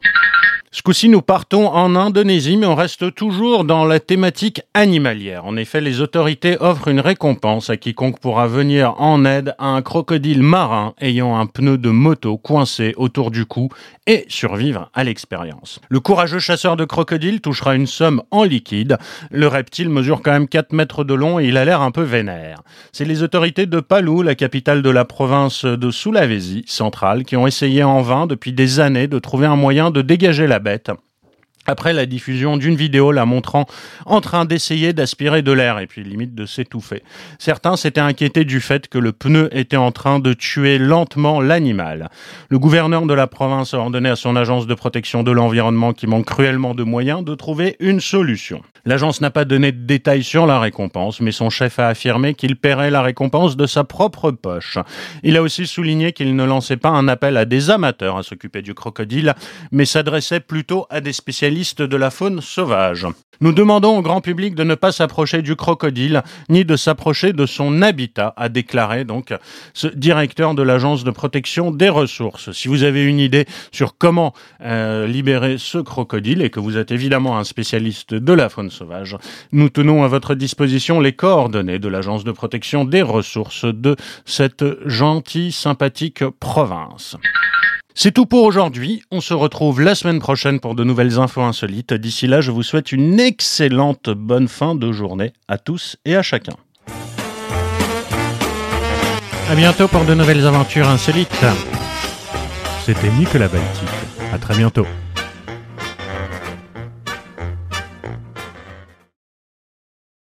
Ce 0.76 0.82
coup-ci, 0.82 1.08
nous 1.08 1.22
partons 1.22 1.68
en 1.68 1.96
Indonésie, 1.96 2.58
mais 2.58 2.66
on 2.66 2.74
reste 2.74 3.14
toujours 3.14 3.64
dans 3.64 3.86
la 3.86 4.00
thématique 4.00 4.64
animalière. 4.74 5.46
En 5.46 5.56
effet, 5.56 5.82
les 5.82 6.02
autorités 6.02 6.58
offrent 6.60 6.88
une 6.88 7.00
récompense 7.00 7.70
à 7.70 7.78
quiconque 7.78 8.20
pourra 8.20 8.48
venir 8.48 9.00
en 9.00 9.24
aide 9.24 9.54
à 9.60 9.68
un 9.68 9.84
crocodile 9.84 10.42
marin 10.42 10.96
ayant 11.00 11.38
un 11.38 11.46
pneu 11.46 11.78
de 11.78 11.92
moto 11.92 12.40
coincé 12.40 12.96
autour 12.98 13.30
du 13.30 13.46
cou 13.46 13.70
et 14.08 14.26
survivre 14.30 14.90
à 14.96 15.04
l'expérience. 15.04 15.80
Le 15.90 16.00
courageux 16.00 16.40
chasseur 16.40 16.76
de 16.76 16.86
crocodiles 16.86 17.40
touchera 17.40 17.76
une 17.76 17.86
somme 17.86 18.24
en 18.32 18.44
liquide. 18.44 18.98
Le 19.30 19.48
reptile 19.48 19.90
mesure 19.90 20.24
quand 20.24 20.32
même 20.32 20.48
4 20.48 20.74
mètres 20.74 21.04
de 21.04 21.14
long 21.14 21.40
et 21.40 21.46
il 21.46 21.58
a 21.58 21.66
l'air 21.66 21.84
un 21.84 21.92
peu 21.92 22.02
vénère. 22.02 22.64
C'est 22.92 23.06
les 23.06 23.22
autorités 23.22 23.68
de 23.68 23.80
Palu, 23.80 24.24
la 24.24 24.34
capitale 24.34 24.82
de 24.82 24.90
la 24.90 25.06
province 25.06 25.66
de 25.66 25.92
Sulawesi 25.92 26.64
centrale, 26.66 27.26
qui 27.26 27.38
ont 27.38 27.46
essayé 27.46 27.84
en 27.84 28.02
vain 28.02 28.26
depuis 28.26 28.54
des 28.54 28.80
années 28.80 29.08
de 29.08 29.20
trouver 29.20 29.46
un 29.46 29.56
moyen 29.56 29.92
de 29.92 30.02
dégager 30.02 30.48
la 30.48 30.63
diabetam. 30.64 30.98
Après 31.66 31.94
la 31.94 32.06
diffusion 32.06 32.58
d'une 32.58 32.76
vidéo 32.76 33.12
la 33.12 33.26
montrant 33.26 33.66
en 34.06 34.22
train 34.22 34.46
d'essayer 34.46 34.94
d'aspirer 34.94 35.42
de 35.42 35.52
l'air 35.52 35.80
et 35.80 35.88
puis 35.88 36.04
limite 36.04 36.36
de 36.36 36.46
s'étouffer. 36.46 37.04
Certains 37.40 37.78
s'étaient 37.78 38.02
inquiétés 38.02 38.46
du 38.46 38.60
fait 38.60 38.88
que 38.88 38.98
le 38.98 39.12
pneu 39.12 39.50
était 39.52 39.78
en 39.78 39.92
train 39.92 40.20
de 40.20 40.34
tuer 40.34 40.78
lentement 40.78 41.42
l'animal. 41.42 42.10
Le 42.50 42.60
gouverneur 42.60 43.06
de 43.06 43.14
la 43.14 43.28
province 43.28 43.74
a 43.74 43.80
ordonné 43.80 44.10
à 44.10 44.16
son 44.16 44.36
agence 44.36 44.68
de 44.68 44.74
protection 44.74 45.24
de 45.24 45.32
l'environnement 45.32 45.94
qui 45.94 46.08
manque 46.08 46.26
cruellement 46.26 46.76
de 46.76 46.84
moyens 46.84 47.24
de 47.24 47.36
trouver 47.36 47.76
une 47.80 48.00
solution. 48.00 48.62
L'agence 48.86 49.22
n'a 49.22 49.32
pas 49.32 49.46
donné 49.46 49.72
de 49.72 49.86
détails 49.86 50.24
sur 50.24 50.46
la 50.46 50.60
récompense, 50.60 51.22
mais 51.22 51.32
son 51.32 51.50
chef 51.50 51.80
a 51.80 51.88
affirmé 51.88 52.34
qu'il 52.34 52.58
paierait 52.58 52.92
la 52.92 53.02
récompense 53.02 53.56
de 53.56 53.66
sa 53.66 53.86
propre 53.86 54.32
poche. 54.32 54.78
Il 55.24 55.38
a 55.38 55.42
aussi 55.42 55.66
souligné 55.66 56.12
qu'il 56.12 56.36
ne 56.36 56.44
lançait 56.44 56.76
pas 56.76 56.90
un 56.90 57.08
appel 57.08 57.38
à 57.38 57.46
des 57.46 57.70
amateurs 57.70 58.18
à 58.18 58.24
s'occuper 58.24 58.62
du 58.62 58.74
crocodile, 58.74 59.36
mais 59.72 59.86
s'adressait 59.86 60.42
plutôt 60.42 60.86
à 60.90 61.00
des 61.00 61.14
spécialistes 61.14 61.53
de 61.54 61.98
la 61.98 62.10
faune 62.10 62.42
sauvage. 62.42 63.06
Nous 63.42 63.52
demandons 63.52 63.98
au 63.98 64.02
grand 64.02 64.22
public 64.22 64.56
de 64.56 64.64
ne 64.64 64.74
pas 64.74 64.92
s'approcher 64.92 65.42
du 65.42 65.56
crocodile, 65.56 66.24
ni 66.50 66.66
de 66.66 66.76
s'approcher 66.76 67.32
de 67.32 67.46
son 67.46 67.82
habitat, 67.82 68.34
a 68.38 68.50
déclaré 68.50 69.04
donc 69.04 69.34
ce 69.74 69.88
directeur 69.88 70.56
de 70.56 70.64
l'agence 70.64 71.04
de 71.04 71.12
protection 71.12 71.70
des 71.70 71.90
ressources. 71.90 72.52
Si 72.54 72.68
vous 72.68 72.84
avez 72.84 73.04
une 73.04 73.20
idée 73.20 73.46
sur 73.72 73.98
comment 73.98 74.34
euh, 74.62 75.06
libérer 75.06 75.58
ce 75.60 75.78
crocodile 75.78 76.42
et 76.42 76.50
que 76.50 76.60
vous 76.60 76.78
êtes 76.78 76.92
évidemment 76.92 77.38
un 77.38 77.44
spécialiste 77.44 78.16
de 78.16 78.34
la 78.34 78.50
faune 78.50 78.72
sauvage, 78.72 79.18
nous 79.52 79.70
tenons 79.70 80.04
à 80.04 80.08
votre 80.08 80.34
disposition 80.34 81.00
les 81.00 81.14
coordonnées 81.14 81.80
de 81.80 81.88
l'agence 81.88 82.24
de 82.24 82.32
protection 82.32 82.84
des 82.84 83.04
ressources 83.04 83.66
de 83.66 83.96
cette 84.26 84.66
gentille, 84.88 85.52
sympathique 85.52 86.24
province. 86.40 87.18
C'est 87.96 88.12
tout 88.12 88.26
pour 88.26 88.44
aujourd'hui. 88.44 89.04
On 89.12 89.22
se 89.22 89.36
retrouve 89.36 89.80
la 89.80 89.94
semaine 89.94 90.20
prochaine 90.20 90.60
pour 90.60 90.74
de 90.74 90.84
nouvelles 90.84 91.20
infos 91.20 91.42
insolites. 91.42 91.94
D'ici 91.94 92.26
là, 92.26 92.42
je 92.42 92.50
vous 92.50 92.64
souhaite 92.64 92.92
une 92.92 93.20
excellente 93.20 94.10
bonne 94.10 94.48
fin 94.48 94.74
de 94.74 94.92
journée 94.92 95.32
à 95.48 95.60
tous 95.60 95.98
et 96.04 96.16
à 96.16 96.24
chacun. 96.24 96.56
À 99.50 99.56
bientôt 99.56 99.88
pour 99.88 100.06
de 100.06 100.16
nouvelles 100.16 100.46
aventures 100.48 100.88
insolites. 100.88 101.46
C'était 102.84 103.12
Nicolas 103.12 103.48
Baltic. 103.48 103.90
À 104.34 104.40
très 104.40 104.56
bientôt. 104.56 104.88